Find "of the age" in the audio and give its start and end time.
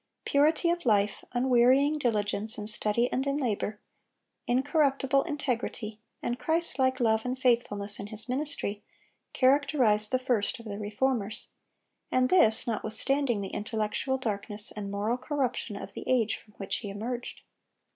15.75-16.35